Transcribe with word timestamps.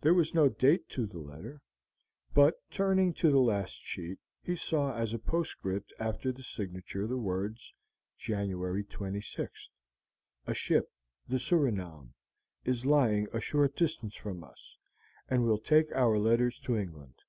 There 0.00 0.14
was 0.14 0.32
no 0.32 0.48
date 0.48 0.88
to 0.90 1.06
the 1.06 1.18
letter, 1.18 1.60
but, 2.32 2.54
turning 2.70 3.12
to 3.14 3.32
the 3.32 3.40
last 3.40 3.72
sheet, 3.74 4.20
he 4.40 4.54
saw 4.54 4.96
as 4.96 5.12
a 5.12 5.18
postscript 5.18 5.92
after 5.98 6.30
the 6.30 6.44
signature 6.44 7.08
the 7.08 7.16
words, 7.18 7.74
"January 8.16 8.84
26th. 8.84 9.70
A 10.46 10.54
ship, 10.54 10.88
the 11.28 11.40
Surinam, 11.40 12.14
is 12.64 12.86
lying 12.86 13.26
a 13.32 13.40
short 13.40 13.74
distance 13.74 14.14
from 14.14 14.44
us, 14.44 14.76
and 15.28 15.42
will 15.44 15.58
take 15.58 15.90
our 15.96 16.16
letters 16.16 16.60
to 16.60 16.76
England." 16.76 17.20